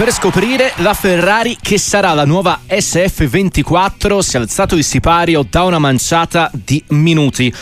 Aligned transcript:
per 0.00 0.14
scoprire 0.14 0.72
la 0.76 0.94
Ferrari 0.94 1.58
che 1.60 1.76
sarà 1.76 2.14
la 2.14 2.24
nuova 2.24 2.60
SF24 2.66 4.20
si 4.20 4.36
è 4.36 4.38
alzato 4.38 4.74
il 4.74 4.82
sipario 4.82 5.46
da 5.46 5.64
una 5.64 5.78
manciata 5.78 6.50
di 6.54 6.82
minuti. 6.88 7.52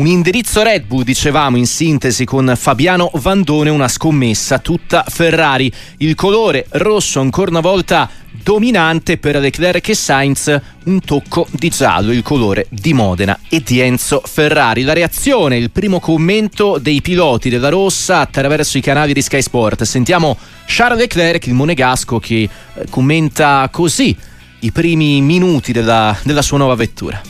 Un 0.00 0.06
indirizzo 0.06 0.62
Red 0.62 0.86
Bull, 0.86 1.02
dicevamo 1.02 1.58
in 1.58 1.66
sintesi 1.66 2.24
con 2.24 2.54
Fabiano 2.56 3.10
Vandone, 3.16 3.68
una 3.68 3.86
scommessa 3.86 4.58
tutta 4.58 5.04
Ferrari. 5.06 5.70
Il 5.98 6.14
colore 6.14 6.64
rosso 6.70 7.20
ancora 7.20 7.50
una 7.50 7.60
volta 7.60 8.08
dominante 8.42 9.18
per 9.18 9.36
Leclerc 9.36 9.90
e 9.90 9.94
Sainz, 9.94 10.58
un 10.84 11.00
tocco 11.00 11.46
di 11.50 11.68
giallo, 11.68 12.12
il 12.12 12.22
colore 12.22 12.64
di 12.70 12.94
Modena 12.94 13.38
e 13.50 13.60
di 13.62 13.80
Enzo 13.80 14.22
Ferrari. 14.24 14.84
La 14.84 14.94
reazione, 14.94 15.58
il 15.58 15.70
primo 15.70 16.00
commento 16.00 16.78
dei 16.78 17.02
piloti 17.02 17.50
della 17.50 17.68
Rossa 17.68 18.20
attraverso 18.20 18.78
i 18.78 18.80
canali 18.80 19.12
di 19.12 19.20
Sky 19.20 19.42
Sport. 19.42 19.82
Sentiamo 19.82 20.38
Charles 20.64 20.98
Leclerc, 21.00 21.46
il 21.46 21.52
monegasco, 21.52 22.18
che 22.18 22.44
eh, 22.44 22.50
commenta 22.88 23.68
così 23.70 24.16
i 24.60 24.72
primi 24.72 25.20
minuti 25.20 25.72
della, 25.72 26.16
della 26.22 26.40
sua 26.40 26.56
nuova 26.56 26.74
vettura. 26.74 27.20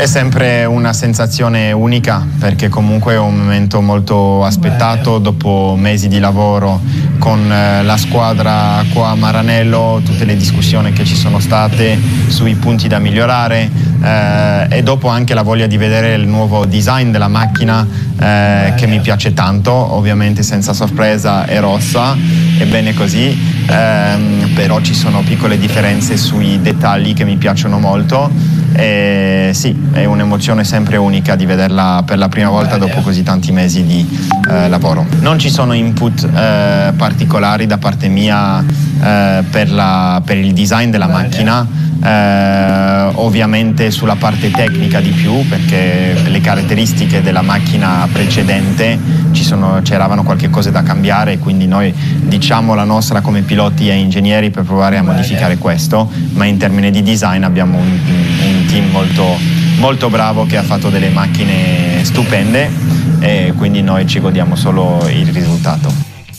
È 0.00 0.06
sempre 0.06 0.64
una 0.64 0.94
sensazione 0.94 1.72
unica 1.72 2.26
perché 2.38 2.70
comunque 2.70 3.12
è 3.12 3.18
un 3.18 3.36
momento 3.36 3.82
molto 3.82 4.42
aspettato 4.46 5.18
dopo 5.18 5.76
mesi 5.78 6.08
di 6.08 6.18
lavoro 6.18 6.80
con 7.18 7.52
eh, 7.52 7.82
la 7.82 7.98
squadra 7.98 8.82
qua 8.94 9.10
a 9.10 9.14
Maranello, 9.14 10.00
tutte 10.02 10.24
le 10.24 10.36
discussioni 10.36 10.94
che 10.94 11.04
ci 11.04 11.14
sono 11.14 11.38
state 11.38 11.98
sui 12.28 12.54
punti 12.54 12.88
da 12.88 12.98
migliorare 12.98 13.70
eh, 14.02 14.78
e 14.78 14.82
dopo 14.82 15.08
anche 15.08 15.34
la 15.34 15.42
voglia 15.42 15.66
di 15.66 15.76
vedere 15.76 16.14
il 16.14 16.26
nuovo 16.26 16.64
design 16.64 17.10
della 17.10 17.28
macchina 17.28 17.86
eh, 18.18 18.72
che 18.78 18.86
mi 18.86 19.00
piace 19.00 19.34
tanto, 19.34 19.70
ovviamente 19.70 20.42
senza 20.42 20.72
sorpresa 20.72 21.44
è 21.44 21.60
rossa, 21.60 22.16
è 22.56 22.64
bene 22.64 22.94
così, 22.94 23.38
ehm, 23.66 24.52
però 24.54 24.80
ci 24.80 24.94
sono 24.94 25.20
piccole 25.20 25.58
differenze 25.58 26.16
sui 26.16 26.58
dettagli 26.62 27.12
che 27.12 27.24
mi 27.24 27.36
piacciono 27.36 27.78
molto. 27.78 28.59
E 28.72 29.50
sì, 29.52 29.76
è 29.92 30.04
un'emozione 30.04 30.64
sempre 30.64 30.96
unica 30.96 31.34
di 31.34 31.44
vederla 31.44 32.02
per 32.04 32.18
la 32.18 32.28
prima 32.28 32.48
volta 32.48 32.76
dopo 32.76 33.00
così 33.00 33.22
tanti 33.22 33.52
mesi 33.52 33.84
di 33.84 34.06
eh, 34.48 34.68
lavoro. 34.68 35.06
Non 35.20 35.38
ci 35.38 35.50
sono 35.50 35.72
input 35.72 36.24
eh, 36.24 36.92
particolari 36.96 37.66
da 37.66 37.78
parte 37.78 38.08
mia 38.08 38.60
eh, 38.60 39.42
per, 39.50 39.70
la, 39.70 40.22
per, 40.24 40.36
il 40.36 40.52
design 40.52 40.90
della 40.90 41.08
macchina, 41.08 41.66
eh, 42.02 43.10
ovviamente 43.14 43.90
sulla 43.90 44.16
parte 44.16 44.50
tecnica 44.50 45.00
di 45.00 45.10
più 45.10 45.46
perché 45.48 46.16
le 46.24 46.40
caratteristiche 46.40 47.22
della 47.22 47.42
macchina 47.42 48.08
precedente 48.10 48.98
ci 49.32 49.44
sono, 49.44 49.80
c'eravano 49.82 50.22
qualche 50.22 50.48
cosa 50.48 50.70
da 50.70 50.82
cambiare 50.82 51.38
quindi 51.38 51.66
noi 51.66 51.92
diciamo 51.92 52.74
la 52.74 52.84
nostra 52.84 53.20
come 53.20 53.42
piloti 53.42 53.88
e 53.88 53.94
ingegneri 53.94 54.50
per 54.50 54.64
provare 54.64 54.96
a 54.96 55.02
modificare 55.02 55.58
questo, 55.58 56.10
ma 56.32 56.44
in 56.44 56.56
termini 56.56 56.90
di 56.90 57.02
design 57.02 57.42
abbiamo 57.42 57.78
un, 57.78 57.98
un 58.06 58.29
team 58.70 58.88
molto, 58.90 59.36
molto 59.78 60.08
bravo 60.08 60.46
che 60.46 60.56
ha 60.56 60.62
fatto 60.62 60.90
delle 60.90 61.08
macchine 61.08 62.04
stupende 62.04 62.70
e 63.18 63.52
quindi 63.56 63.82
noi 63.82 64.06
ci 64.06 64.20
godiamo 64.20 64.54
solo 64.54 65.04
il 65.08 65.26
risultato. 65.32 65.92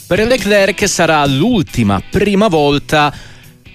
Per 0.08 0.26
Leclerc 0.26 0.88
sarà 0.88 1.26
l'ultima 1.26 2.02
prima 2.10 2.48
volta 2.48 3.14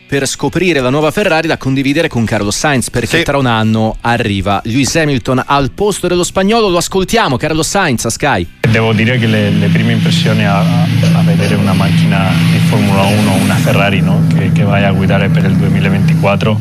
per 0.08 0.26
scoprire 0.26 0.80
la 0.80 0.88
nuova 0.88 1.10
Ferrari 1.10 1.48
da 1.48 1.58
condividere 1.58 2.08
con 2.08 2.24
Carlo 2.24 2.50
Sainz 2.50 2.88
perché 2.90 3.18
sì. 3.18 3.22
tra 3.24 3.36
un 3.36 3.46
anno 3.46 3.96
arriva 4.00 4.60
Lewis 4.64 4.94
Hamilton 4.94 5.42
al 5.44 5.72
posto 5.72 6.06
dello 6.06 6.22
spagnolo 6.22 6.68
lo 6.68 6.76
ascoltiamo 6.76 7.36
Carlo 7.36 7.64
Sainz 7.64 8.04
a 8.04 8.10
Sky 8.10 8.46
devo 8.60 8.92
dire 8.92 9.18
che 9.18 9.26
le, 9.26 9.50
le 9.50 9.66
prime 9.66 9.94
impressioni 9.94 10.46
a, 10.46 10.60
a, 10.60 11.22
vedere 11.24 11.56
una 11.56 11.72
macchina 11.72 12.30
di 12.52 12.58
Formula 12.68 13.02
1 13.02 13.34
una 13.34 13.56
Ferrari 13.56 14.00
no? 14.00 14.24
che, 14.32 14.52
che 14.52 14.62
vai 14.62 14.84
a 14.84 14.92
guidare 14.92 15.28
per 15.28 15.44
il 15.44 15.56
2024 15.56 16.60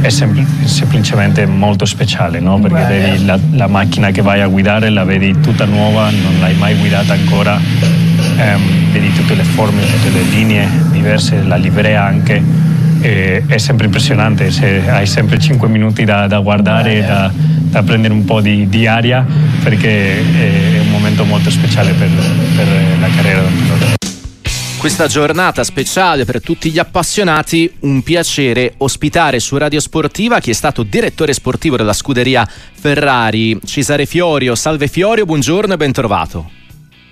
è 0.00 0.08
sem- 0.08 0.64
semplicemente 0.64 1.46
molto 1.46 1.84
speciale 1.84 2.40
no? 2.40 2.58
perché 2.58 2.84
vedi 2.84 3.24
la, 3.24 3.38
la 3.52 3.66
macchina 3.66 4.10
che 4.10 4.22
vai 4.22 4.40
a 4.40 4.46
guidare 4.46 4.90
la 4.90 5.04
vedi 5.04 5.38
tutta 5.40 5.64
nuova 5.64 6.10
non 6.10 6.40
l'hai 6.40 6.54
mai 6.54 6.76
guidata 6.76 7.12
ancora 7.12 7.58
ehm, 8.38 8.92
vedi 8.92 9.12
tutte 9.12 9.34
le 9.34 9.44
forme, 9.44 9.82
tutte 9.82 10.10
le 10.10 10.22
linee 10.22 10.68
diverse, 10.90 11.42
la 11.42 11.56
livrea 11.56 12.04
anche 12.04 12.42
e 13.00 13.44
è 13.46 13.58
sempre 13.58 13.86
impressionante, 13.86 14.50
se 14.50 14.88
hai 14.88 15.06
sempre 15.06 15.38
5 15.38 15.68
minuti 15.68 16.04
da, 16.04 16.26
da 16.26 16.40
guardare, 16.40 17.04
da, 17.04 17.30
da, 17.34 17.82
prendere 17.82 18.12
un 18.12 18.24
po' 18.24 18.40
di, 18.40 18.68
di, 18.68 18.86
aria 18.88 19.24
perché 19.62 20.18
è 20.18 20.80
un 20.80 20.90
momento 20.90 21.24
molto 21.24 21.48
speciale 21.50 21.92
per, 21.92 22.08
per 22.56 22.66
la 23.00 23.08
carriera 23.14 23.40
del 23.42 23.52
pilota. 23.52 23.97
Questa 24.78 25.08
giornata 25.08 25.64
speciale 25.64 26.24
per 26.24 26.40
tutti 26.40 26.70
gli 26.70 26.78
appassionati, 26.78 27.70
un 27.80 28.00
piacere 28.02 28.74
ospitare 28.78 29.40
su 29.40 29.56
Radio 29.56 29.80
Sportiva 29.80 30.38
chi 30.38 30.50
è 30.50 30.54
stato 30.54 30.84
direttore 30.84 31.32
sportivo 31.32 31.76
della 31.76 31.92
scuderia 31.92 32.48
Ferrari, 32.48 33.58
Cesare 33.64 34.06
Fiorio. 34.06 34.54
Salve 34.54 34.86
Fiorio, 34.86 35.24
buongiorno 35.24 35.74
e 35.74 35.76
ben 35.76 35.90
trovato. 35.90 36.57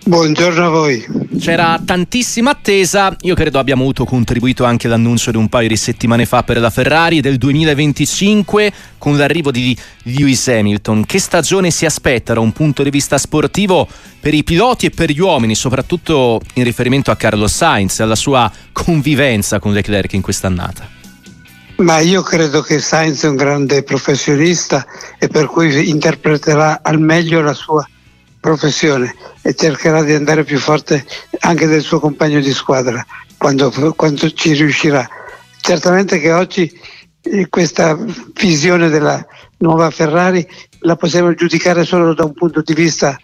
Buongiorno 0.08 0.66
a 0.66 0.68
voi. 0.68 1.04
C'era 1.36 1.82
tantissima 1.84 2.50
attesa, 2.50 3.16
io 3.22 3.34
credo 3.34 3.58
abbiamo 3.58 3.82
avuto 3.82 4.04
contribuito 4.04 4.62
anche 4.62 4.86
l'annuncio 4.86 5.32
di 5.32 5.36
un 5.36 5.48
paio 5.48 5.66
di 5.66 5.76
settimane 5.76 6.26
fa 6.26 6.44
per 6.44 6.60
la 6.60 6.70
Ferrari 6.70 7.20
del 7.20 7.38
2025 7.38 8.72
con 8.98 9.16
l'arrivo 9.16 9.50
di 9.50 9.76
Lewis 10.04 10.46
Hamilton. 10.46 11.04
Che 11.04 11.18
stagione 11.18 11.72
si 11.72 11.86
aspetta 11.86 12.34
da 12.34 12.38
un 12.38 12.52
punto 12.52 12.84
di 12.84 12.90
vista 12.90 13.18
sportivo 13.18 13.88
per 14.20 14.32
i 14.32 14.44
piloti 14.44 14.86
e 14.86 14.90
per 14.90 15.10
gli 15.10 15.18
uomini, 15.18 15.56
soprattutto 15.56 16.40
in 16.54 16.62
riferimento 16.62 17.10
a 17.10 17.16
Carlos 17.16 17.52
Sainz 17.52 17.98
e 17.98 18.04
alla 18.04 18.14
sua 18.14 18.48
convivenza 18.70 19.58
con 19.58 19.72
Leclerc 19.72 20.12
in 20.12 20.22
quest'annata? 20.22 20.88
Ma 21.78 21.98
io 21.98 22.22
credo 22.22 22.60
che 22.60 22.78
Sainz 22.78 23.24
è 23.24 23.28
un 23.28 23.34
grande 23.34 23.82
professionista 23.82 24.86
e 25.18 25.26
per 25.26 25.46
cui 25.46 25.90
interpreterà 25.90 26.78
al 26.84 27.00
meglio 27.00 27.40
la 27.40 27.54
sua 27.54 27.84
professione 28.46 29.12
e 29.42 29.56
cercherà 29.56 30.04
di 30.04 30.12
andare 30.12 30.44
più 30.44 30.60
forte 30.60 31.04
anche 31.40 31.66
del 31.66 31.82
suo 31.82 31.98
compagno 31.98 32.38
di 32.38 32.52
squadra 32.52 33.04
quando, 33.36 33.72
quando 33.96 34.30
ci 34.30 34.52
riuscirà. 34.52 35.04
Certamente 35.60 36.20
che 36.20 36.30
oggi 36.30 36.72
eh, 37.22 37.48
questa 37.48 37.98
visione 38.38 38.88
della 38.88 39.24
nuova 39.58 39.90
Ferrari 39.90 40.46
la 40.80 40.94
possiamo 40.94 41.34
giudicare 41.34 41.84
solo 41.84 42.14
da 42.14 42.22
un 42.22 42.34
punto 42.34 42.62
di 42.62 42.72
vista 42.72 43.18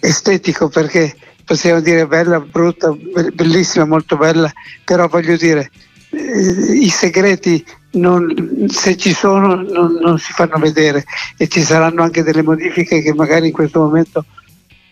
estetico 0.00 0.68
perché 0.68 1.14
possiamo 1.44 1.80
dire 1.80 2.08
bella, 2.08 2.40
brutta, 2.40 2.92
bellissima, 3.32 3.84
molto 3.84 4.16
bella, 4.16 4.50
però 4.84 5.06
voglio 5.06 5.36
dire 5.36 5.70
eh, 6.10 6.72
i 6.72 6.88
segreti 6.88 7.64
non, 7.92 8.66
se 8.66 8.96
ci 8.96 9.12
sono 9.12 9.54
non, 9.54 9.98
non, 10.02 10.18
si 10.18 10.32
fanno 10.32 10.58
vedere 10.58 11.04
e 11.36 11.46
ci 11.46 11.62
saranno 11.62 12.02
anche 12.02 12.24
delle 12.24 12.42
modifiche 12.42 13.02
che 13.02 13.14
magari 13.14 13.46
in 13.46 13.52
questo 13.52 13.78
momento 13.78 14.24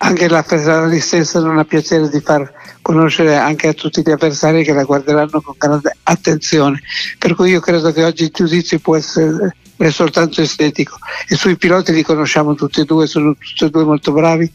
anche 0.04 0.28
la 0.28 0.42
Ferrari 0.42 0.98
stessa 1.00 1.40
non 1.40 1.58
ha 1.58 1.64
piacere 1.64 2.08
di 2.08 2.20
far 2.20 2.52
conoscere 2.82 3.36
anche 3.36 3.68
a 3.68 3.72
tutti 3.72 4.02
gli 4.04 4.10
avversari 4.10 4.64
che 4.64 4.72
la 4.72 4.82
guarderanno 4.82 5.40
con 5.40 5.54
grande 5.56 5.96
attenzione. 6.02 6.80
Per 7.18 7.34
cui 7.34 7.50
io 7.50 7.60
credo 7.60 7.92
che 7.92 8.02
oggi 8.02 8.24
il 8.24 8.30
giudizio 8.32 8.80
può 8.80 8.96
essere 8.96 9.54
soltanto 9.90 10.40
estetico 10.40 10.96
e 11.28 11.36
sui 11.36 11.56
piloti 11.56 11.92
li 11.92 12.02
conosciamo 12.02 12.54
tutti 12.54 12.80
e 12.80 12.84
due, 12.84 13.06
sono 13.06 13.34
tutti 13.34 13.64
e 13.64 13.70
due 13.70 13.84
molto 13.84 14.12
bravi 14.12 14.50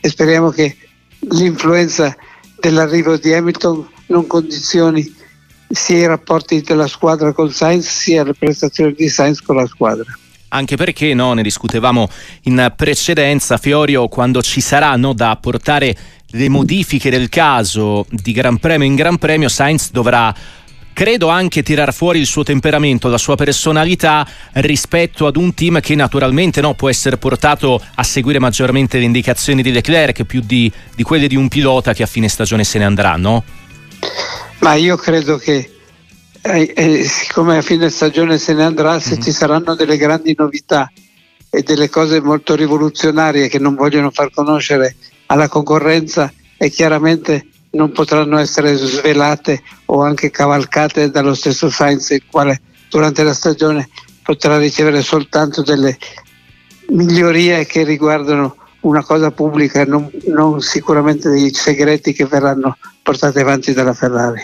e 0.00 0.08
speriamo 0.08 0.50
che 0.50 0.76
l'influenza 1.30 2.14
dell'arrivo 2.60 3.16
di 3.16 3.32
Hamilton 3.32 3.88
non 4.06 4.26
condizioni 4.26 5.20
sia 5.68 5.98
i 5.98 6.06
rapporti 6.06 6.60
della 6.60 6.86
squadra 6.86 7.32
con 7.32 7.50
Sainz 7.50 7.88
sia 7.88 8.24
le 8.24 8.34
prestazioni 8.34 8.92
di 8.92 9.08
Sainz 9.08 9.40
con 9.40 9.56
la 9.56 9.66
squadra 9.66 10.18
anche 10.52 10.76
perché 10.76 11.14
no, 11.14 11.32
ne 11.32 11.42
discutevamo 11.42 12.08
in 12.42 12.72
precedenza, 12.76 13.56
Fiorio, 13.56 14.08
quando 14.08 14.42
ci 14.42 14.60
saranno 14.60 15.14
da 15.14 15.30
apportare 15.30 15.96
le 16.34 16.48
modifiche 16.48 17.10
del 17.10 17.28
caso 17.28 18.06
di 18.10 18.32
Gran 18.32 18.58
Premio 18.58 18.86
in 18.86 18.94
Gran 18.94 19.18
Premio, 19.18 19.48
Sainz 19.48 19.90
dovrà 19.90 20.34
credo 20.94 21.28
anche 21.28 21.62
tirar 21.62 21.92
fuori 21.94 22.18
il 22.18 22.26
suo 22.26 22.42
temperamento, 22.42 23.08
la 23.08 23.16
sua 23.16 23.34
personalità 23.34 24.26
rispetto 24.54 25.26
ad 25.26 25.36
un 25.36 25.54
team 25.54 25.80
che 25.80 25.94
naturalmente 25.94 26.60
no, 26.60 26.74
può 26.74 26.90
essere 26.90 27.16
portato 27.16 27.80
a 27.94 28.02
seguire 28.02 28.38
maggiormente 28.38 28.98
le 28.98 29.04
indicazioni 29.04 29.62
di 29.62 29.72
Leclerc 29.72 30.24
più 30.24 30.42
di, 30.44 30.70
di 30.94 31.02
quelle 31.02 31.28
di 31.28 31.36
un 31.36 31.48
pilota 31.48 31.94
che 31.94 32.02
a 32.02 32.06
fine 32.06 32.28
stagione 32.28 32.64
se 32.64 32.78
ne 32.78 32.84
andrà, 32.84 33.16
no? 33.16 33.42
Ma 34.58 34.74
io 34.74 34.96
credo 34.96 35.38
che 35.38 35.71
eh, 36.42 36.72
eh, 36.74 37.04
siccome 37.04 37.56
a 37.56 37.62
fine 37.62 37.88
stagione 37.88 38.36
se 38.36 38.52
ne 38.52 38.64
andrà, 38.64 38.98
se 38.98 39.12
mm-hmm. 39.12 39.20
ci 39.22 39.32
saranno 39.32 39.74
delle 39.74 39.96
grandi 39.96 40.34
novità 40.36 40.90
e 41.48 41.62
delle 41.62 41.88
cose 41.88 42.20
molto 42.20 42.54
rivoluzionarie 42.54 43.48
che 43.48 43.58
non 43.58 43.74
vogliono 43.74 44.10
far 44.10 44.30
conoscere 44.32 44.96
alla 45.26 45.48
concorrenza 45.48 46.32
e 46.56 46.68
chiaramente 46.70 47.46
non 47.70 47.92
potranno 47.92 48.38
essere 48.38 48.74
svelate 48.74 49.62
o 49.86 50.02
anche 50.02 50.30
cavalcate 50.30 51.10
dallo 51.10 51.34
stesso 51.34 51.70
Sainz, 51.70 52.10
il 52.10 52.24
quale 52.30 52.60
durante 52.90 53.22
la 53.22 53.34
stagione 53.34 53.88
potrà 54.22 54.58
ricevere 54.58 55.02
soltanto 55.02 55.62
delle 55.62 55.96
migliorie 56.88 57.64
che 57.66 57.84
riguardano 57.84 58.56
una 58.80 59.02
cosa 59.04 59.30
pubblica, 59.30 59.84
non, 59.84 60.10
non 60.26 60.60
sicuramente 60.60 61.30
dei 61.30 61.52
segreti 61.54 62.12
che 62.12 62.26
verranno 62.26 62.76
portati 63.02 63.38
avanti 63.38 63.72
dalla 63.72 63.94
Ferrari. 63.94 64.42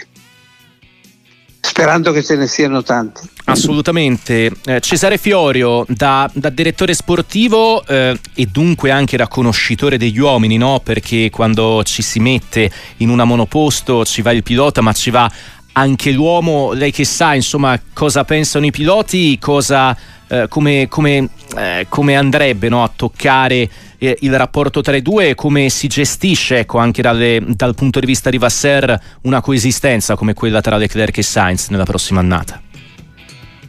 Sperando 1.79 2.11
che 2.11 2.25
ce 2.25 2.35
ne 2.35 2.49
siano 2.49 2.83
tanti. 2.83 3.21
Assolutamente. 3.45 4.51
Eh, 4.67 4.81
Cesare 4.81 5.17
Fiorio, 5.17 5.85
da, 5.87 6.29
da 6.35 6.51
direttore 6.51 6.93
sportivo 6.93 7.87
eh, 7.87 8.19
e 8.35 8.47
dunque 8.47 8.91
anche 8.91 9.17
da 9.17 9.29
conoscitore 9.29 9.97
degli 9.97 10.19
uomini, 10.19 10.57
no? 10.57 10.81
perché 10.83 11.31
quando 11.31 11.85
ci 11.85 12.03
si 12.03 12.19
mette 12.19 12.69
in 12.97 13.11
una 13.11 13.23
monoposto 13.23 14.05
ci 14.05 14.23
va 14.23 14.33
il 14.33 14.43
pilota, 14.43 14.81
ma 14.81 14.93
ci 14.93 15.11
va 15.11 15.31
anche 15.79 16.11
l'uomo, 16.11 16.73
lei 16.73 16.91
che 16.91 17.05
sa 17.05 17.35
insomma 17.35 17.81
cosa 17.93 18.25
pensano 18.25 18.67
i 18.67 18.73
piloti, 18.73 19.39
cosa, 19.39 19.97
eh, 20.27 20.47
come, 20.49 20.89
come, 20.89 21.29
eh, 21.57 21.87
come, 21.89 22.17
andrebbe 22.17 22.69
no? 22.69 22.83
a 22.83 22.91
toccare 22.95 23.71
eh, 23.97 24.17
il 24.21 24.37
rapporto 24.37 24.81
tra 24.81 24.97
i 24.97 25.03
due 25.03 25.31
e 25.31 25.35
come 25.37 25.69
si 25.69 25.87
gestisce 25.87 26.59
ecco, 26.59 26.79
anche 26.79 27.01
dalle, 27.01 27.43
dal 27.47 27.77
punto 27.77 28.01
di 28.01 28.07
vista 28.07 28.29
di 28.29 28.39
Vasser 28.39 29.01
una 29.23 29.41
coesistenza 29.41 30.17
come 30.17 30.35
quella 30.35 30.61
tra 30.61 30.77
Leclerc 30.77 31.19
e 31.19 31.23
Sainz 31.23 31.69
nella 31.69 31.85
prossima 31.85 32.19
annata. 32.19 32.61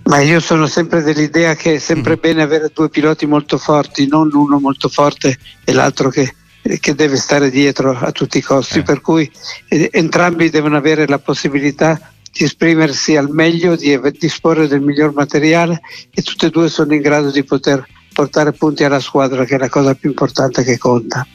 Ma 0.05 0.21
io 0.21 0.39
sono 0.39 0.65
sempre 0.65 1.03
dell'idea 1.03 1.53
che 1.53 1.75
è 1.75 1.77
sempre 1.77 2.15
mm. 2.15 2.19
bene 2.19 2.41
avere 2.41 2.71
due 2.73 2.89
piloti 2.89 3.27
molto 3.27 3.59
forti, 3.59 4.07
non 4.07 4.31
uno 4.33 4.59
molto 4.59 4.89
forte 4.89 5.37
e 5.63 5.71
l'altro 5.71 6.09
che, 6.09 6.33
che 6.79 6.93
deve 6.93 7.17
stare 7.17 7.49
dietro 7.49 7.97
a 7.97 8.11
tutti 8.11 8.37
i 8.37 8.41
costi, 8.41 8.79
eh. 8.79 8.83
per 8.83 9.01
cui 9.01 9.29
eh, 9.67 9.89
entrambi 9.91 10.49
devono 10.49 10.77
avere 10.77 11.07
la 11.07 11.19
possibilità 11.19 11.99
di 12.31 12.43
esprimersi 12.43 13.15
al 13.15 13.29
meglio, 13.29 13.75
di 13.75 13.99
disporre 14.17 14.67
del 14.67 14.81
miglior 14.81 15.13
materiale 15.13 15.81
e 16.13 16.21
tutti 16.21 16.45
e 16.45 16.49
due 16.49 16.69
sono 16.69 16.93
in 16.93 17.01
grado 17.01 17.31
di 17.31 17.43
poter 17.43 17.85
portare 18.13 18.51
punti 18.51 18.83
alla 18.83 18.99
squadra 18.99 19.45
che 19.45 19.55
è 19.55 19.57
la 19.57 19.69
cosa 19.69 19.95
più 19.95 20.09
importante 20.09 20.63
che 20.63 20.77
conta. 20.77 21.25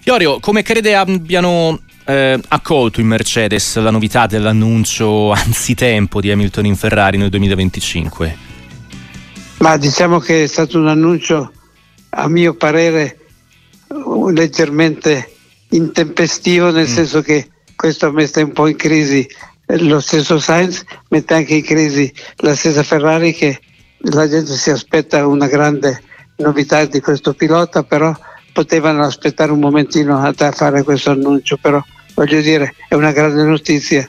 Fiorio, 0.00 0.38
come 0.40 0.62
crede 0.62 0.94
abbiano 0.94 1.80
eh, 2.04 2.38
accolto 2.48 3.00
in 3.00 3.06
Mercedes 3.06 3.76
la 3.76 3.90
novità 3.90 4.26
dell'annuncio 4.26 5.32
anzitempo 5.32 6.20
di 6.20 6.30
Hamilton 6.30 6.66
in 6.66 6.76
Ferrari 6.76 7.16
nel 7.16 7.30
2025? 7.30 8.36
Ma 9.58 9.76
diciamo 9.76 10.18
che 10.18 10.42
è 10.42 10.46
stato 10.46 10.78
un 10.78 10.88
annuncio, 10.88 11.52
a 12.10 12.28
mio 12.28 12.54
parere, 12.54 13.18
leggermente 14.32 15.32
intempestivo, 15.70 16.70
nel 16.70 16.88
mm. 16.88 16.92
senso 16.92 17.22
che 17.22 17.48
questo 17.74 18.06
ha 18.06 18.12
messo 18.12 18.40
un 18.40 18.52
po' 18.52 18.66
in 18.66 18.76
crisi 18.76 19.26
lo 19.66 20.00
stesso 20.00 20.38
Sainz, 20.38 20.84
mette 21.08 21.34
anche 21.34 21.54
in 21.54 21.64
crisi 21.64 22.12
la 22.36 22.54
stessa 22.54 22.82
Ferrari 22.82 23.32
che 23.32 23.60
la 24.10 24.28
gente 24.28 24.54
si 24.54 24.70
aspetta 24.70 25.26
una 25.26 25.46
grande 25.46 26.02
novità 26.36 26.84
di 26.84 27.00
questo 27.00 27.32
pilota, 27.34 27.82
però 27.82 28.14
potevano 28.52 29.04
aspettare 29.04 29.52
un 29.52 29.60
momentino 29.60 30.18
a 30.18 30.52
fare 30.52 30.82
questo 30.82 31.10
annuncio, 31.10 31.56
però 31.56 31.82
voglio 32.14 32.40
dire 32.40 32.74
è 32.88 32.94
una 32.94 33.12
grande 33.12 33.42
notizia 33.42 34.08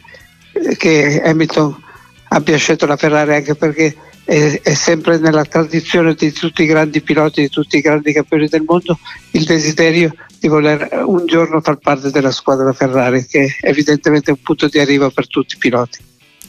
che 0.78 1.22
Hamilton 1.24 1.84
abbia 2.30 2.58
scelto 2.58 2.86
la 2.86 2.98
Ferrari 2.98 3.36
anche 3.36 3.56
perché 3.56 3.96
è, 4.26 4.60
è, 4.62 4.74
sempre 4.74 5.18
nella 5.18 5.46
tradizione 5.46 6.16
di 6.16 6.32
tutti 6.34 6.64
i 6.64 6.66
grandi 6.66 7.02
piloti, 7.02 7.42
di 7.42 7.50
tutti 7.50 7.78
i 7.78 7.82
grandi 7.82 8.12
campioni 8.12 8.48
del 8.48 8.64
mondo, 8.66 9.00
il 9.32 9.46
desiderio 9.46 10.14
di 10.40 10.48
voler 10.48 11.04
un 11.06 11.26
giorno 11.26 11.62
far 11.62 11.78
parte 11.78 12.12
della 12.12 12.32
squadra 12.32 12.74
Ferrari, 12.74 13.26
che 13.26 13.56
è 13.62 13.70
evidentemente 13.70 14.32
un 14.32 14.42
punto 14.42 14.68
di 14.68 14.80
arrivo 14.80 15.10
per 15.12 15.28
tutti 15.28 15.56
i 15.56 15.58
piloti. 15.58 16.00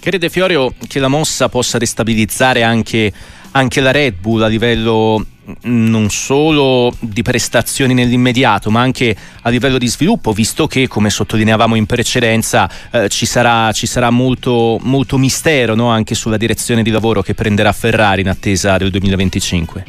Crede 0.01 0.31
Fiorio 0.31 0.75
che 0.87 0.99
la 0.99 1.09
mossa 1.09 1.49
possa 1.49 1.79
destabilizzare 1.79 2.63
anche, 2.63 3.13
anche 3.53 3.81
la 3.81 3.91
Red 3.91 4.15
Bull 4.21 4.43
a 4.43 4.47
livello 4.47 5.25
non 5.63 6.11
solo 6.11 6.95
di 6.99 7.23
prestazioni 7.23 7.95
nell'immediato, 7.95 8.71
ma 8.71 8.81
anche 8.81 9.17
a 9.43 9.49
livello 9.49 9.79
di 9.79 9.87
sviluppo, 9.87 10.33
visto 10.33 10.67
che, 10.67 10.89
come 10.89 11.11
sottolineavamo 11.11 11.75
in 11.75 11.87
precedenza, 11.87 12.69
eh, 12.91 13.09
ci 13.09 13.27
sarà, 13.27 13.73
ci 13.73 13.87
sarà 13.87 14.11
molto, 14.11 14.79
molto 14.83 15.19
mistero 15.19 15.75
no? 15.75 15.89
anche 15.89 16.15
sulla 16.15 16.37
direzione 16.37 16.83
di 16.83 16.91
lavoro 16.91 17.23
che 17.23 17.35
prenderà 17.35 17.73
Ferrari 17.73 18.23
in 18.23 18.29
attesa 18.29 18.77
del 18.77 18.91
2025. 18.91 19.85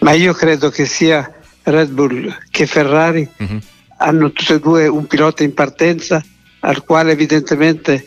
Ma 0.00 0.12
io 0.12 0.32
credo 0.32 0.70
che 0.70 0.84
sia 0.84 1.32
Red 1.62 1.90
Bull 1.90 2.34
che 2.50 2.66
Ferrari 2.66 3.28
uh-huh. 3.36 3.58
hanno 3.98 4.32
tutte 4.32 4.54
e 4.54 4.60
due 4.60 4.88
un 4.88 5.06
pilota 5.06 5.44
in 5.44 5.54
partenza 5.54 6.22
al 6.60 6.84
quale 6.84 7.12
evidentemente 7.12 8.06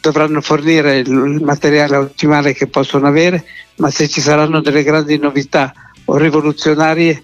dovranno 0.00 0.40
fornire 0.40 0.98
il 0.98 1.40
materiale 1.42 1.96
ottimale 1.96 2.52
che 2.52 2.66
possono 2.66 3.06
avere, 3.06 3.44
ma 3.76 3.90
se 3.90 4.08
ci 4.08 4.20
saranno 4.20 4.60
delle 4.60 4.82
grandi 4.82 5.16
novità 5.16 5.72
o 6.04 6.16
rivoluzionarie, 6.16 7.22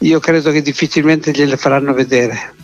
io 0.00 0.20
credo 0.20 0.50
che 0.50 0.62
difficilmente 0.62 1.32
gliele 1.32 1.56
faranno 1.56 1.92
vedere 1.92 2.54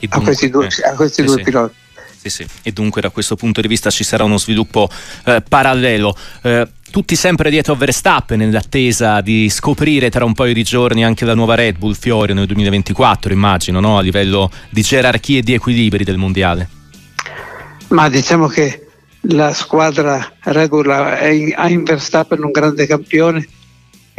dunque, 0.00 0.18
a 0.18 0.22
questi 0.22 0.50
due, 0.50 0.66
eh, 0.66 0.88
a 0.88 0.94
questi 0.94 1.22
sì, 1.22 1.26
due 1.26 1.36
sì. 1.36 1.42
piloti. 1.42 1.74
Sì, 2.20 2.28
sì. 2.28 2.46
E 2.62 2.72
dunque 2.72 3.00
da 3.00 3.08
questo 3.08 3.34
punto 3.34 3.62
di 3.62 3.68
vista 3.68 3.88
ci 3.90 4.04
sarà 4.04 4.24
uno 4.24 4.36
sviluppo 4.36 4.90
eh, 5.24 5.42
parallelo. 5.46 6.14
Eh, 6.42 6.68
tutti 6.90 7.16
sempre 7.16 7.48
dietro 7.48 7.72
a 7.72 7.76
Verstappen 7.76 8.38
nell'attesa 8.38 9.22
di 9.22 9.48
scoprire 9.48 10.10
tra 10.10 10.24
un 10.24 10.34
paio 10.34 10.52
di 10.52 10.62
giorni 10.62 11.02
anche 11.02 11.24
la 11.24 11.34
nuova 11.34 11.54
Red 11.54 11.78
Bull 11.78 11.94
Fiore 11.94 12.34
nel 12.34 12.46
2024, 12.46 13.32
immagino, 13.32 13.80
no? 13.80 13.96
a 13.96 14.02
livello 14.02 14.50
di 14.68 14.82
gerarchie 14.82 15.38
e 15.38 15.42
di 15.42 15.54
equilibri 15.54 16.04
del 16.04 16.18
mondiale. 16.18 16.68
Ma 17.88 18.08
diciamo 18.10 18.48
che 18.48 18.86
la 19.22 19.54
squadra 19.54 20.32
Red 20.40 20.68
Bull 20.68 20.90
ha 20.90 21.68
in 21.68 21.84
Verstappen 21.84 22.42
un 22.42 22.50
grande 22.50 22.86
campione 22.86 23.46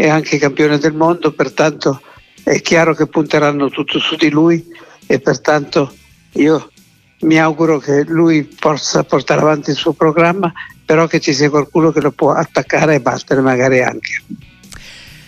è 0.01 0.09
anche 0.09 0.39
campione 0.39 0.79
del 0.79 0.93
mondo, 0.93 1.31
pertanto 1.31 2.01
è 2.43 2.59
chiaro 2.61 2.95
che 2.95 3.05
punteranno 3.05 3.69
tutto 3.69 3.99
su 3.99 4.15
di 4.15 4.31
lui 4.31 4.65
e 5.05 5.19
pertanto 5.19 5.93
io 6.33 6.71
mi 7.19 7.39
auguro 7.39 7.77
che 7.77 8.03
lui 8.07 8.43
possa 8.43 9.03
portare 9.03 9.41
avanti 9.41 9.69
il 9.69 9.75
suo 9.75 9.93
programma, 9.93 10.51
però 10.83 11.05
che 11.05 11.19
ci 11.19 11.33
sia 11.33 11.51
qualcuno 11.51 11.91
che 11.91 12.01
lo 12.01 12.11
può 12.11 12.31
attaccare 12.31 12.95
e 12.95 12.99
battere 12.99 13.41
magari 13.41 13.83
anche. 13.83 14.23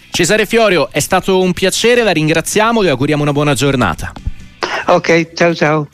Cesare 0.10 0.48
Fiorio, 0.48 0.90
è 0.92 1.00
stato 1.00 1.40
un 1.40 1.54
piacere, 1.54 2.02
la 2.02 2.12
ringraziamo 2.12 2.82
e 2.82 2.86
le 2.86 2.90
auguriamo 2.90 3.22
una 3.22 3.32
buona 3.32 3.54
giornata. 3.54 4.12
Ok, 4.88 5.34
ciao 5.34 5.54
ciao. 5.54 5.88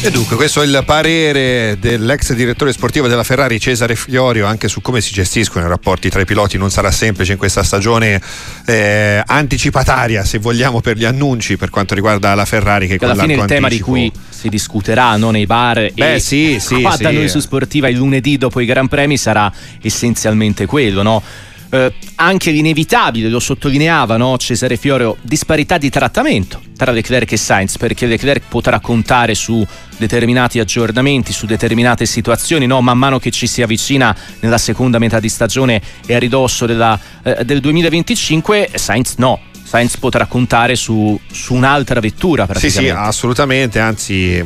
E 0.00 0.12
dunque, 0.12 0.36
questo 0.36 0.62
è 0.62 0.64
il 0.64 0.82
parere 0.86 1.76
dell'ex 1.80 2.32
direttore 2.32 2.72
sportivo 2.72 3.08
della 3.08 3.24
Ferrari 3.24 3.58
Cesare 3.58 3.96
Fiorio 3.96 4.46
anche 4.46 4.68
su 4.68 4.80
come 4.80 5.00
si 5.00 5.12
gestiscono 5.12 5.64
i 5.66 5.68
rapporti 5.68 6.08
tra 6.08 6.20
i 6.20 6.24
piloti. 6.24 6.56
Non 6.56 6.70
sarà 6.70 6.92
semplice 6.92 7.32
in 7.32 7.38
questa 7.38 7.64
stagione 7.64 8.22
eh, 8.64 9.20
anticipataria, 9.26 10.24
se 10.24 10.38
vogliamo, 10.38 10.80
per 10.80 10.96
gli 10.96 11.04
annunci 11.04 11.56
per 11.56 11.70
quanto 11.70 11.94
riguarda 11.94 12.32
la 12.36 12.44
Ferrari. 12.44 12.86
Che, 12.86 12.96
che 12.96 13.04
alla 13.04 13.16
fine 13.16 13.34
il 13.34 13.44
tema 13.46 13.66
anticipo... 13.66 13.92
di 13.92 14.10
cui 14.10 14.12
si 14.28 14.48
discuterà 14.48 15.16
no, 15.16 15.32
nei 15.32 15.46
bar 15.46 15.90
Beh, 15.92 16.14
e 16.14 16.20
sì, 16.20 16.58
sì, 16.60 16.80
qua 16.80 16.94
sì. 16.94 17.02
da 17.02 17.10
noi 17.10 17.28
su 17.28 17.40
Sportiva 17.40 17.88
il 17.88 17.96
lunedì 17.96 18.38
dopo 18.38 18.60
i 18.60 18.66
Gran 18.66 18.86
Premi 18.86 19.18
sarà 19.18 19.52
essenzialmente 19.82 20.64
quello, 20.66 21.02
no? 21.02 21.22
Eh, 21.70 21.92
anche 22.16 22.50
l'inevitabile, 22.50 23.28
lo 23.28 23.40
sottolineava 23.40 24.16
no? 24.16 24.36
Cesare 24.38 24.76
Fiorio, 24.76 25.16
disparità 25.22 25.78
di 25.78 25.90
trattamento 25.90 26.60
tra 26.76 26.92
Leclerc 26.92 27.32
e 27.32 27.36
Sainz, 27.36 27.76
perché 27.76 28.06
Leclerc 28.06 28.44
potrà 28.48 28.80
contare 28.80 29.34
su 29.34 29.66
determinati 29.96 30.60
aggiornamenti, 30.60 31.32
su 31.32 31.46
determinate 31.46 32.06
situazioni, 32.06 32.66
no? 32.66 32.80
man 32.80 32.98
mano 32.98 33.18
che 33.18 33.30
ci 33.30 33.46
si 33.46 33.62
avvicina 33.62 34.16
nella 34.40 34.58
seconda 34.58 34.98
metà 34.98 35.20
di 35.20 35.28
stagione 35.28 35.82
e 36.06 36.14
a 36.14 36.18
ridosso 36.18 36.66
della, 36.66 36.98
eh, 37.22 37.44
del 37.44 37.60
2025, 37.60 38.70
Sainz 38.74 39.14
no. 39.16 39.40
Sainz 39.62 39.98
potrà 39.98 40.24
contare 40.24 40.76
su, 40.76 41.18
su 41.30 41.52
un'altra 41.52 42.00
vettura 42.00 42.46
praticamente. 42.46 42.90
Sì, 42.90 42.96
sì, 42.96 43.06
assolutamente, 43.06 43.78
anzi 43.78 44.42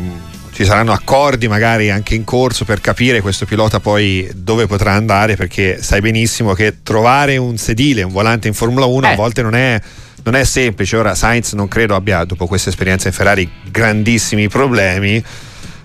ci 0.52 0.64
saranno 0.64 0.92
accordi 0.92 1.48
magari 1.48 1.90
anche 1.90 2.14
in 2.14 2.24
corso 2.24 2.64
per 2.64 2.80
capire 2.80 3.20
questo 3.22 3.46
pilota 3.46 3.80
poi 3.80 4.30
dove 4.34 4.66
potrà 4.66 4.92
andare 4.92 5.34
perché 5.34 5.82
sai 5.82 6.00
benissimo 6.00 6.52
che 6.52 6.82
trovare 6.82 7.38
un 7.38 7.56
sedile, 7.56 8.02
un 8.02 8.12
volante 8.12 8.48
in 8.48 8.54
Formula 8.54 8.84
1 8.84 9.06
eh. 9.06 9.12
a 9.12 9.14
volte 9.16 9.42
non 9.42 9.54
è, 9.54 9.80
non 10.24 10.34
è 10.34 10.44
semplice. 10.44 10.96
Ora 10.96 11.14
Sainz 11.14 11.52
non 11.54 11.68
credo 11.68 11.94
abbia 11.94 12.24
dopo 12.24 12.46
questa 12.46 12.68
esperienza 12.68 13.08
in 13.08 13.14
Ferrari 13.14 13.50
grandissimi 13.70 14.48
problemi 14.48 15.24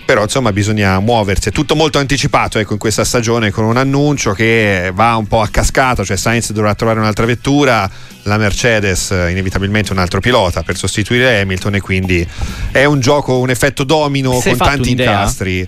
però 0.08 0.22
insomma 0.22 0.54
bisogna 0.54 1.02
muoversi, 1.02 1.50
è 1.50 1.52
tutto 1.52 1.76
molto 1.76 2.00
anticipato 2.00 2.60
ecco, 2.60 2.72
in 2.72 2.80
questa 2.80 3.04
stagione 3.04 3.52
con 3.52 3.66
un 3.66 3.76
annuncio 3.76 4.32
che 4.32 4.90
va 4.94 5.18
un 5.18 5.28
po' 5.28 5.42
a 5.42 5.50
cascata, 5.50 6.06
cioè 6.06 6.16
Sainz 6.16 6.54
dovrà 6.54 6.74
trovare 6.76 7.00
un'altra 7.00 7.26
vettura, 7.26 7.92
la 8.24 8.38
Mercedes 8.38 9.10
inevitabilmente 9.10 9.92
un 9.92 9.98
altro 9.98 10.22
pilota 10.22 10.64
per 10.64 10.78
sostituire 10.78 11.42
Hamilton 11.42 11.76
e 11.76 11.82
quindi 11.82 12.26
è 12.72 12.86
un 12.86 13.02
gioco, 13.02 13.40
un 13.40 13.50
effetto 13.50 13.84
domino 13.84 14.32
con 14.32 14.56
tanti 14.56 14.94
un'idea? 14.94 15.12
incastri. 15.12 15.68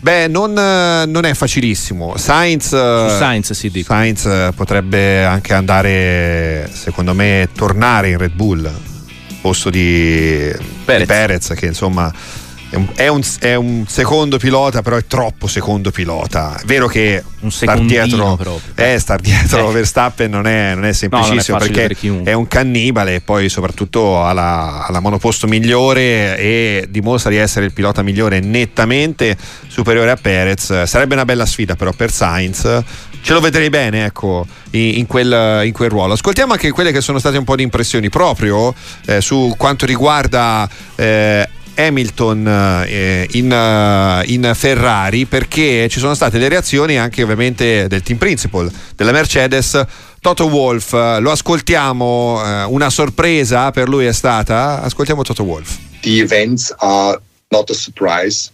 Beh, 0.00 0.26
non, 0.28 0.52
non, 0.54 1.24
è 1.26 1.34
facilissimo. 1.34 2.16
Sainz, 2.16 2.68
Sainz, 2.68 3.52
sì. 3.52 3.84
Sainz 3.84 4.52
potrebbe 4.54 5.22
anche 5.22 5.52
andare, 5.52 6.70
secondo 6.72 7.12
me, 7.12 7.50
tornare 7.54 8.08
in 8.08 8.16
Red 8.16 8.32
Bull 8.32 8.64
al 8.64 8.74
posto 9.42 9.68
di 9.68 10.50
Perez, 10.84 11.00
di 11.00 11.06
Perez 11.06 11.52
che 11.54 11.66
insomma 11.66 12.10
è 12.94 13.06
un, 13.08 13.22
è 13.38 13.54
un, 13.54 13.84
secondo 13.86 14.38
pilota, 14.38 14.82
però 14.82 14.96
è 14.96 15.04
troppo 15.06 15.46
secondo 15.46 15.90
pilota. 15.90 16.58
È 16.60 16.64
vero 16.64 16.88
che 16.88 17.22
star 17.48 17.80
dietro, 17.80 18.38
eh, 18.74 18.98
star 18.98 19.20
dietro 19.20 19.70
eh. 19.70 19.72
Verstappen 19.72 20.30
non 20.30 20.46
è, 20.46 20.74
non 20.74 20.84
è 20.84 20.92
semplicissimo 20.92 21.58
no, 21.58 21.64
non 21.64 21.72
perché 21.72 21.94
per 21.94 22.22
è 22.24 22.32
un 22.32 22.48
cannibale 22.48 23.16
e 23.16 23.20
poi 23.20 23.48
soprattutto 23.48 24.22
ha 24.22 24.32
la, 24.32 24.84
ha 24.84 24.90
la, 24.90 25.00
monoposto 25.00 25.46
migliore 25.46 26.36
e 26.36 26.86
dimostra 26.90 27.30
di 27.30 27.36
essere 27.36 27.66
il 27.66 27.72
pilota 27.72 28.02
migliore 28.02 28.40
nettamente 28.40 29.36
superiore 29.68 30.10
a 30.10 30.16
Perez. 30.16 30.82
Sarebbe 30.82 31.14
una 31.14 31.24
bella 31.24 31.46
sfida 31.46 31.76
però 31.76 31.92
per 31.92 32.10
Sainz. 32.10 32.82
Ce 33.22 33.32
lo 33.32 33.40
vedrei 33.40 33.70
bene 33.70 34.04
ecco, 34.04 34.46
in, 34.70 34.98
in, 34.98 35.06
quel, 35.06 35.64
in, 35.64 35.72
quel, 35.72 35.90
ruolo. 35.90 36.12
Ascoltiamo 36.12 36.52
anche 36.52 36.70
quelle 36.70 36.92
che 36.92 37.00
sono 37.00 37.18
state 37.18 37.36
un 37.36 37.42
po' 37.42 37.56
di 37.56 37.64
impressioni 37.64 38.08
proprio 38.08 38.72
eh, 39.06 39.20
su 39.20 39.52
quanto 39.56 39.84
riguarda 39.84 40.68
eh, 40.94 41.48
Hamilton 41.76 42.84
eh, 42.86 43.26
in, 43.32 43.50
uh, 43.50 44.30
in, 44.30 44.50
Ferrari 44.54 45.26
perché 45.26 45.88
ci 45.88 45.98
sono 45.98 46.14
state 46.14 46.38
le 46.38 46.48
reazioni 46.48 46.98
anche 46.98 47.22
ovviamente 47.22 47.86
del 47.88 48.02
team 48.02 48.18
principal 48.18 48.70
della 48.94 49.12
Mercedes 49.12 49.80
Toto 50.20 50.46
Wolf 50.46 50.92
lo 50.92 51.30
ascoltiamo 51.30 52.42
eh, 52.44 52.62
una 52.64 52.90
sorpresa 52.90 53.70
per 53.70 53.88
lui 53.88 54.06
è 54.06 54.12
stata? 54.12 54.82
Ascoltiamo 54.82 55.22
Toto 55.22 55.42
Wolf 55.42 55.76
The 56.00 56.20
events 56.20 56.74
are 56.78 57.20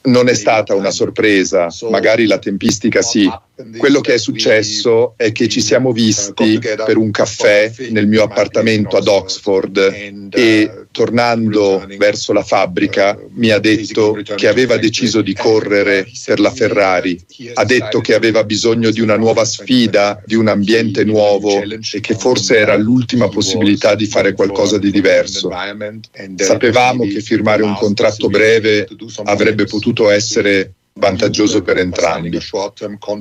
non 0.02 0.28
è 0.28 0.34
stata 0.34 0.74
una 0.74 0.90
sorpresa, 0.90 1.68
magari 1.88 2.26
la 2.26 2.38
tempistica 2.38 3.00
sì, 3.00 3.30
quello 3.76 4.00
che 4.00 4.14
è 4.14 4.18
successo 4.18 5.12
è 5.16 5.30
che 5.32 5.48
ci 5.48 5.60
siamo 5.60 5.92
visti 5.92 6.58
per 6.58 6.96
un 6.96 7.10
caffè 7.10 7.70
nel 7.90 8.06
mio 8.06 8.22
appartamento 8.22 8.96
ad 8.96 9.06
Oxford 9.06 10.30
e 10.30 10.86
tornando 10.90 11.86
verso 11.98 12.32
la 12.32 12.42
fabbrica 12.42 13.18
mi 13.34 13.50
ha 13.50 13.58
detto 13.58 14.18
che 14.36 14.48
aveva 14.48 14.78
deciso 14.78 15.20
di 15.20 15.34
correre 15.34 16.06
per 16.24 16.40
la 16.40 16.50
Ferrari, 16.50 17.20
ha 17.54 17.64
detto 17.64 18.00
che 18.00 18.14
aveva 18.14 18.42
bisogno 18.44 18.90
di 18.90 19.00
una 19.00 19.16
nuova 19.16 19.44
sfida, 19.44 20.22
di 20.24 20.34
un 20.34 20.48
ambiente 20.48 21.04
nuovo 21.04 21.62
e 21.62 22.00
che 22.00 22.14
forse 22.14 22.56
era 22.56 22.76
l'ultima 22.76 23.28
possibilità 23.28 23.94
di 23.94 24.06
fare 24.06 24.32
qualcosa 24.32 24.78
di 24.78 24.90
diverso. 24.90 25.50
Sapevamo 26.36 27.04
che 27.04 27.20
firmare 27.20 27.62
un 27.62 27.74
contratto 27.74 28.28
breve 28.28 28.88
avrebbe 29.24 29.64
potuto 29.64 30.08
essere 30.08 30.72
vantaggioso 30.94 31.62
per 31.62 31.78
entrambi. 31.78 32.30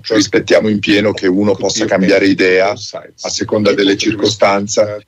Rispettiamo 0.02 0.70
in 0.70 0.80
pieno 0.80 1.14
che 1.14 1.28
uno 1.28 1.56
possa 1.56 1.86
cambiare 1.86 2.28
idea 2.28 2.72
a 2.72 3.30
seconda 3.30 3.74
delle 3.74 3.98
circostanze 3.98 5.08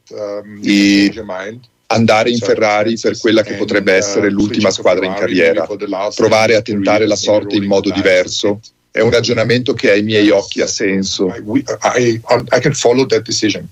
e 0.61 1.13
andare 1.87 2.29
in 2.29 2.39
Ferrari 2.39 2.97
per 2.99 3.17
quella 3.19 3.43
che 3.43 3.53
potrebbe 3.53 3.93
essere 3.93 4.29
l'ultima 4.29 4.71
squadra 4.71 5.05
in 5.05 5.13
carriera, 5.13 5.67
provare 6.15 6.55
a 6.55 6.61
tentare 6.61 7.05
la 7.05 7.15
sorte 7.15 7.55
in 7.55 7.65
modo 7.65 7.91
diverso. 7.91 8.59
È 8.89 8.99
un 8.99 9.09
ragionamento 9.09 9.73
che 9.73 9.89
ai 9.89 10.03
miei 10.03 10.29
occhi 10.29 10.61
ha 10.61 10.67
senso. 10.67 11.27
I, 11.95 12.21
can 12.61 12.73
follow 12.73 13.05
that 13.07 13.23
decision. 13.23 13.67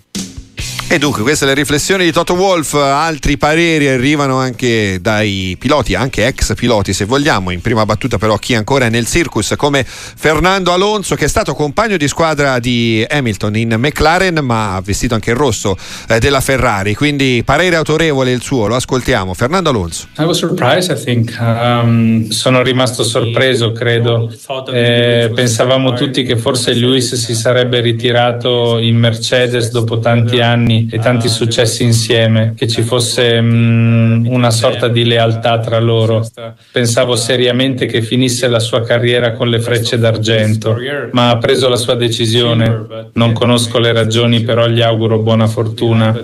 E 0.93 0.97
dunque 0.97 1.21
queste 1.21 1.45
le 1.45 1.53
riflessioni 1.53 2.03
di 2.03 2.11
Toto 2.11 2.33
Wolf, 2.33 2.73
altri 2.73 3.37
pareri 3.37 3.87
arrivano 3.87 4.39
anche 4.39 4.99
dai 4.99 5.55
piloti, 5.57 5.95
anche 5.95 6.27
ex 6.27 6.53
piloti 6.53 6.91
se 6.91 7.05
vogliamo, 7.05 7.51
in 7.51 7.61
prima 7.61 7.85
battuta 7.85 8.17
però 8.17 8.35
chi 8.35 8.55
ancora 8.55 8.87
è 8.87 8.89
nel 8.89 9.07
circus 9.07 9.53
come 9.55 9.85
Fernando 9.85 10.73
Alonso 10.73 11.15
che 11.15 11.23
è 11.23 11.27
stato 11.29 11.53
compagno 11.53 11.95
di 11.95 12.09
squadra 12.09 12.59
di 12.59 13.05
Hamilton 13.09 13.55
in 13.55 13.75
McLaren 13.77 14.39
ma 14.43 14.75
ha 14.75 14.81
vestito 14.81 15.13
anche 15.13 15.29
il 15.29 15.37
rosso 15.37 15.77
eh, 16.09 16.19
della 16.19 16.41
Ferrari, 16.41 16.93
quindi 16.93 17.41
parere 17.45 17.77
autorevole 17.77 18.33
il 18.33 18.41
suo, 18.41 18.67
lo 18.67 18.75
ascoltiamo. 18.75 19.33
Fernando 19.33 19.69
Alonso. 19.69 20.07
I 20.17 20.25
was 20.25 20.39
surprised, 20.39 20.93
I 20.93 21.01
think. 21.01 21.33
Um, 21.39 22.27
sono 22.27 22.61
rimasto 22.61 23.05
sorpreso, 23.05 23.71
credo. 23.71 24.29
Eh, 24.73 25.31
pensavamo 25.33 25.93
tutti 25.93 26.23
che 26.23 26.35
forse 26.35 26.73
Lewis 26.73 27.15
si 27.15 27.33
sarebbe 27.33 27.79
ritirato 27.79 28.77
in 28.77 28.97
Mercedes 28.97 29.71
dopo 29.71 29.99
tanti 29.99 30.41
anni 30.41 30.79
e 30.89 30.99
tanti 30.99 31.27
successi 31.27 31.83
insieme, 31.83 32.53
che 32.55 32.67
ci 32.67 32.81
fosse 32.81 33.41
mh, 33.41 33.45
mm, 33.45 34.25
una 34.27 34.51
sorta 34.51 34.87
di 34.87 35.03
lealtà 35.03 35.59
tra 35.59 35.79
loro. 35.79 36.25
Pensavo 36.71 37.15
seriamente 37.15 37.85
che 37.85 38.01
finisse 38.01 38.47
la 38.47 38.59
sua 38.59 38.81
carriera 38.83 39.33
con 39.33 39.49
le 39.49 39.59
frecce 39.59 39.97
d'argento, 39.97 40.77
ma 41.11 41.29
ha 41.29 41.37
preso 41.37 41.67
la 41.67 41.77
sua 41.77 41.95
decisione. 41.95 43.09
Non 43.13 43.33
conosco 43.33 43.79
le 43.79 43.91
ragioni, 43.91 44.41
però 44.41 44.67
gli 44.67 44.81
auguro 44.81 45.19
buona 45.19 45.47
fortuna. 45.47 46.17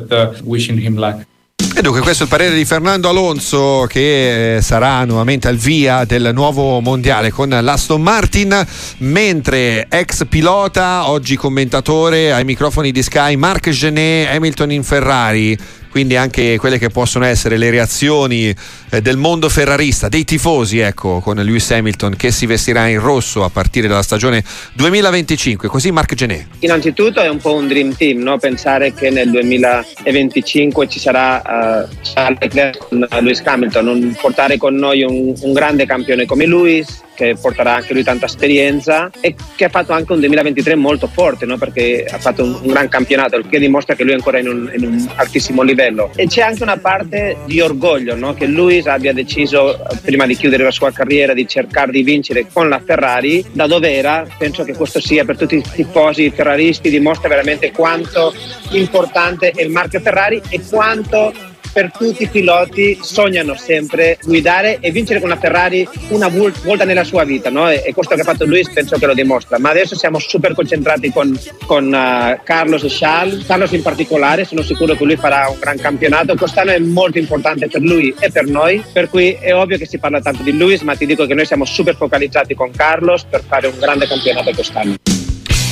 E 1.78 1.82
dunque 1.84 2.02
questo 2.02 2.24
è 2.24 2.26
il 2.26 2.32
parere 2.32 2.56
di 2.56 2.66
Fernando 2.66 3.08
Alonso 3.08 3.86
che 3.88 4.56
eh, 4.56 4.62
sarà 4.64 5.06
nuovamente 5.06 5.48
al 5.48 5.58
via 5.58 6.06
del 6.06 6.32
nuovo 6.34 6.80
mondiale 6.80 7.30
con 7.30 7.50
l'Aston 7.50 8.02
Martin, 8.02 8.66
mentre 8.98 9.86
ex 9.88 10.26
pilota, 10.28 11.08
oggi 11.08 11.36
commentatore 11.36 12.34
ai 12.34 12.46
microfoni 12.46 12.92
di 12.92 13.04
Sky, 13.04 13.36
Marc 13.36 13.70
Genet, 13.70 14.28
Hamilton 14.34 14.72
in 14.72 14.84
Ferrari 14.84 15.56
quindi 15.98 16.16
anche 16.16 16.60
quelle 16.60 16.78
che 16.78 16.90
possono 16.90 17.26
essere 17.26 17.58
le 17.58 17.72
reazioni 17.72 18.54
eh, 18.92 19.02
del 19.02 19.18
mondo 19.18 19.50
ferrarista, 19.50 20.08
dei 20.10 20.26
tifosi, 20.26 20.78
ecco, 20.78 21.22
con 21.22 21.38
Lewis 21.38 21.72
Hamilton 21.72 22.16
che 22.16 22.30
si 22.30 22.46
vestirà 22.46 22.86
in 22.86 23.00
rosso 23.00 23.44
a 23.44 23.50
partire 23.50 23.88
dalla 23.88 24.04
stagione 24.04 24.44
2025. 24.74 25.68
Così 25.68 25.90
Marc 25.90 26.14
Genet. 26.14 26.46
Innanzitutto 26.60 27.20
è 27.20 27.28
un 27.28 27.40
po' 27.40 27.56
un 27.56 27.68
dream 27.68 27.96
team, 27.96 28.22
no? 28.22 28.38
pensare 28.38 28.94
che 28.94 29.10
nel 29.10 29.32
2025 29.32 30.88
ci 30.88 31.00
sarà 31.00 31.88
uh, 31.90 32.48
con 32.78 33.08
Lewis 33.22 33.42
Hamilton, 33.44 34.16
portare 34.22 34.58
con 34.58 34.76
noi 34.76 35.02
un, 35.02 35.34
un 35.36 35.52
grande 35.52 35.88
campione 35.88 36.28
come 36.28 36.46
Lewis 36.46 37.06
che 37.18 37.36
porterà 37.42 37.74
anche 37.74 37.94
lui 37.94 38.04
tanta 38.04 38.28
esperienza 38.28 39.10
e 39.20 39.34
che 39.56 39.66
ha 39.66 39.70
fatto 39.70 39.92
anche 39.92 40.14
un 40.14 40.20
2023 40.20 40.76
molto 40.76 41.08
forte 41.08 41.48
no? 41.48 41.58
perché 41.58 42.06
ha 42.08 42.20
fatto 42.20 42.44
un, 42.44 42.60
un, 42.62 42.68
gran 42.68 42.88
campionato 42.90 43.38
il 43.38 43.48
che 43.50 43.58
dimostra 43.58 43.96
che 43.96 44.04
lui 44.04 44.12
è 44.12 44.16
ancora 44.16 44.38
in 44.38 44.48
un, 44.48 44.72
in 44.76 44.86
un 44.86 45.10
altissimo 45.16 45.64
livello 45.64 45.87
e 46.16 46.28
c'è 46.28 46.42
anche 46.42 46.64
una 46.64 46.78
parte 46.78 47.38
di 47.46 47.62
orgoglio 47.62 48.16
no? 48.16 48.34
che 48.34 48.46
lui 48.46 48.82
abbia 48.86 49.14
deciso 49.14 49.80
prima 50.04 50.26
di 50.26 50.36
chiudere 50.36 50.64
la 50.64 50.72
sua 50.72 50.92
carriera 50.92 51.34
di 51.34 51.48
cercare 51.48 51.92
di 51.92 52.04
vincere 52.04 52.48
con 52.52 52.70
la 52.70 52.82
Ferrari. 52.84 53.46
Da 53.52 53.68
dove 53.68 53.94
era? 53.94 54.26
Penso 54.38 54.64
che 54.64 54.76
questo 54.76 55.00
sia 55.00 55.26
per 55.26 55.38
tutti 55.38 55.56
i 55.56 55.64
tifosi 55.64 56.30
ferraristi 56.30 56.90
dimostra 56.90 57.30
veramente 57.30 57.72
quanto 57.72 58.34
importante 58.72 59.52
è 59.52 59.62
il 59.62 59.70
marchio 59.70 60.00
Ferrari 60.00 60.42
e 60.50 60.62
quanto 60.70 61.34
per 61.78 61.92
tutti 61.92 62.24
i 62.24 62.28
piloti 62.28 62.98
sognano 63.04 63.56
sempre 63.56 64.18
guidare 64.24 64.80
e 64.80 64.90
vincere 64.90 65.20
con 65.20 65.30
la 65.30 65.38
Ferrari 65.38 65.88
una 66.10 66.28
volta 66.28 66.86
nella 66.86 67.04
sua 67.04 67.24
vita, 67.24 67.52
no? 67.52 67.70
E 67.70 67.94
questo 67.94 68.16
che 68.16 68.22
ha 68.22 68.24
fatto 68.24 68.48
lui 68.48 68.66
penso 68.74 68.98
che 68.98 69.06
lo 69.06 69.14
dimostra. 69.14 69.60
Ma 69.60 69.70
adesso 69.70 69.96
siamo 69.96 70.18
super 70.18 70.56
concentrati 70.56 71.12
con, 71.12 71.40
con 71.68 71.86
uh, 71.86 72.44
Carlos 72.44 72.82
e 72.82 72.88
Charles, 72.90 73.46
Carlos 73.46 73.74
in 73.74 73.84
particolare, 73.84 74.44
sono 74.44 74.64
sicuro 74.64 74.96
che 74.96 75.04
lui 75.04 75.18
farà 75.18 75.50
un 75.50 75.60
gran 75.60 75.78
campionato. 75.78 76.34
Quest'anno 76.34 76.72
è 76.72 76.80
molto 76.80 77.20
importante 77.20 77.68
per 77.68 77.82
lui 77.82 78.12
e 78.20 78.32
per 78.32 78.48
noi, 78.48 78.84
per 78.92 79.08
cui 79.08 79.38
è 79.40 79.54
ovvio 79.54 79.78
che 79.78 79.86
si 79.86 80.00
parla 80.00 80.20
tanto 80.20 80.42
di 80.42 80.58
Luis, 80.58 80.82
ma 80.82 80.96
ti 80.96 81.06
dico 81.06 81.28
che 81.28 81.36
noi 81.36 81.46
siamo 81.46 81.64
super 81.64 81.96
focalizzati 81.96 82.56
con 82.56 82.72
Carlos 82.72 83.24
per 83.30 83.44
fare 83.48 83.68
un 83.68 83.78
grande 83.78 84.08
campionato 84.08 84.50
quest'anno. 84.52 85.07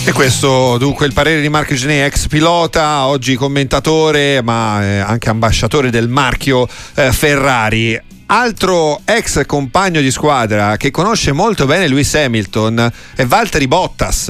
E 0.08 0.12
questo 0.12 0.78
dunque 0.78 1.08
il 1.08 1.14
parere 1.14 1.42
di 1.42 1.50
Marco 1.50 1.74
Genet, 1.74 2.06
ex 2.06 2.28
pilota, 2.28 3.08
oggi 3.08 3.36
commentatore 3.36 4.44
ma 4.44 4.84
eh, 4.84 4.98
anche 5.00 5.30
ambasciatore 5.30 5.90
del 5.90 6.10
marchio 6.10 6.68
eh, 6.94 7.12
Ferrari. 7.12 8.00
Altro 8.28 9.02
ex 9.04 9.44
compagno 9.48 10.02
di 10.02 10.12
squadra 10.12 10.78
che 10.78 10.92
conosce 10.92 11.32
molto 11.32 11.66
bene 11.66 11.88
Lewis 11.88 12.14
Hamilton 12.14 12.92
è 13.16 13.26
Valtteri 13.26 13.68
Bottas, 13.68 14.30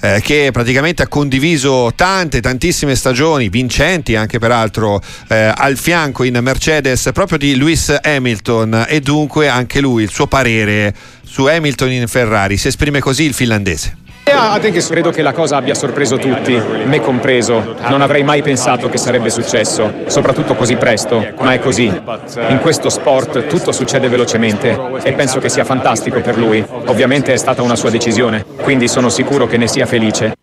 eh, 0.00 0.20
che 0.24 0.50
praticamente 0.52 1.02
ha 1.02 1.08
condiviso 1.08 1.92
tante, 1.94 2.40
tantissime 2.40 2.96
stagioni, 2.96 3.48
vincenti 3.48 4.16
anche 4.16 4.40
peraltro, 4.40 5.00
eh, 5.28 5.52
al 5.54 5.76
fianco 5.76 6.24
in 6.24 6.36
Mercedes 6.42 7.10
proprio 7.14 7.38
di 7.38 7.56
Lewis 7.56 7.96
Hamilton 8.02 8.86
e 8.88 8.98
dunque 8.98 9.48
anche 9.48 9.80
lui 9.80 10.02
il 10.02 10.10
suo 10.10 10.26
parere 10.26 10.92
su 11.24 11.46
Hamilton 11.46 11.92
in 11.92 12.08
Ferrari. 12.08 12.56
Si 12.56 12.66
esprime 12.66 12.98
così 12.98 13.22
il 13.22 13.34
finlandese. 13.34 13.98
Credo 14.24 15.10
che 15.10 15.22
la 15.22 15.32
cosa 15.32 15.56
abbia 15.56 15.74
sorpreso 15.74 16.16
tutti, 16.16 16.52
me 16.84 17.00
compreso. 17.00 17.74
Non 17.88 18.02
avrei 18.02 18.22
mai 18.22 18.42
pensato 18.42 18.88
che 18.88 18.98
sarebbe 18.98 19.30
successo, 19.30 19.92
soprattutto 20.06 20.54
così 20.54 20.76
presto, 20.76 21.26
ma 21.40 21.54
è 21.54 21.58
così. 21.58 21.86
In 22.48 22.58
questo 22.60 22.88
sport 22.88 23.46
tutto 23.46 23.72
succede 23.72 24.08
velocemente 24.08 24.78
e 25.02 25.12
penso 25.12 25.38
che 25.40 25.48
sia 25.48 25.64
fantastico 25.64 26.20
per 26.20 26.38
lui. 26.38 26.64
Ovviamente 26.86 27.32
è 27.32 27.36
stata 27.36 27.62
una 27.62 27.76
sua 27.76 27.90
decisione, 27.90 28.44
quindi 28.62 28.86
sono 28.88 29.08
sicuro 29.08 29.46
che 29.46 29.56
ne 29.56 29.66
sia 29.66 29.86
felice. 29.86 30.34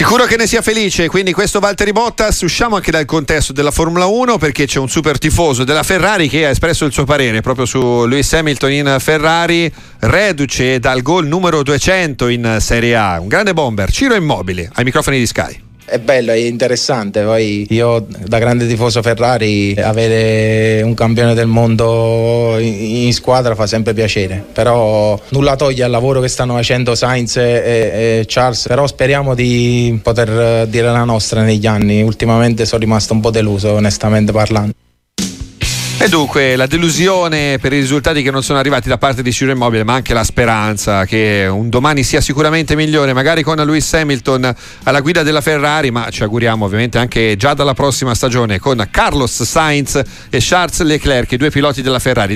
Sicuro 0.00 0.24
che 0.24 0.38
ne 0.38 0.46
sia 0.46 0.62
felice, 0.62 1.08
quindi 1.08 1.34
questo 1.34 1.60
Valtteri 1.60 1.92
Bottas 1.92 2.40
usciamo 2.40 2.76
anche 2.76 2.90
dal 2.90 3.04
contesto 3.04 3.52
della 3.52 3.70
Formula 3.70 4.06
1 4.06 4.38
perché 4.38 4.64
c'è 4.64 4.78
un 4.78 4.88
super 4.88 5.18
tifoso 5.18 5.62
della 5.62 5.82
Ferrari 5.82 6.26
che 6.26 6.46
ha 6.46 6.48
espresso 6.48 6.86
il 6.86 6.92
suo 6.92 7.04
parere 7.04 7.42
proprio 7.42 7.66
su 7.66 8.06
Lewis 8.06 8.32
Hamilton 8.32 8.72
in 8.72 8.96
Ferrari, 8.98 9.70
reduce 9.98 10.78
dal 10.78 11.02
gol 11.02 11.26
numero 11.26 11.62
200 11.62 12.28
in 12.28 12.56
Serie 12.60 12.96
A, 12.96 13.20
un 13.20 13.28
grande 13.28 13.52
bomber, 13.52 13.92
Ciro 13.92 14.14
Immobile 14.14 14.70
ai 14.72 14.84
microfoni 14.84 15.18
di 15.18 15.26
Sky. 15.26 15.68
È 15.90 15.98
bello, 15.98 16.32
è 16.32 16.36
interessante. 16.36 17.22
Poi 17.22 17.66
io 17.68 18.06
da 18.08 18.38
grande 18.38 18.66
tifoso 18.66 19.02
Ferrari 19.02 19.74
avere 19.76 20.82
un 20.82 20.94
campione 20.94 21.34
del 21.34 21.48
mondo 21.48 22.56
in, 22.58 23.12
squadra 23.12 23.54
fa 23.56 23.66
sempre 23.66 23.92
piacere, 23.92 24.42
però 24.52 25.20
nulla 25.30 25.56
toglie 25.56 25.82
al 25.82 25.90
lavoro 25.90 26.20
che 26.20 26.28
stanno 26.28 26.54
facendo 26.54 26.94
Sainz 26.94 27.36
e, 27.36 27.42
e 27.42 28.24
Charles, 28.26 28.66
però 28.68 28.86
speriamo 28.86 29.34
di 29.34 29.98
poter 30.02 30.66
dire 30.68 30.86
la 30.86 31.04
nostra 31.04 31.42
negli 31.42 31.66
anni. 31.66 32.02
Ultimamente 32.02 32.64
sono 32.64 32.80
rimasto 32.80 33.12
un 33.12 33.20
po' 33.20 33.30
deluso 33.30 33.72
onestamente 33.72 34.32
parlando. 34.32 34.72
E 36.02 36.08
dunque 36.08 36.56
la 36.56 36.66
delusione 36.66 37.58
per 37.60 37.74
i 37.74 37.78
risultati 37.78 38.22
che 38.22 38.30
non 38.30 38.42
sono 38.42 38.58
arrivati 38.58 38.88
da 38.88 38.96
parte 38.96 39.22
di 39.22 39.30
Ciro 39.30 39.52
Immobile, 39.52 39.84
ma 39.84 39.92
anche 39.92 40.14
la 40.14 40.24
speranza 40.24 41.04
che 41.04 41.46
un 41.46 41.68
domani 41.68 42.02
sia 42.04 42.22
sicuramente 42.22 42.74
migliore, 42.74 43.12
magari 43.12 43.42
con 43.42 43.56
Lewis 43.56 43.92
Hamilton 43.92 44.50
alla 44.84 45.00
guida 45.02 45.22
della 45.22 45.42
Ferrari, 45.42 45.90
ma 45.90 46.08
ci 46.08 46.22
auguriamo 46.22 46.64
ovviamente 46.64 46.96
anche 46.96 47.36
già 47.36 47.52
dalla 47.52 47.74
prossima 47.74 48.14
stagione 48.14 48.58
con 48.58 48.82
Carlos 48.90 49.42
Sainz 49.42 50.02
e 50.30 50.38
Charles 50.40 50.80
Leclerc, 50.80 51.32
i 51.32 51.36
due 51.36 51.50
piloti 51.50 51.82
della 51.82 51.98
Ferrari. 51.98 52.28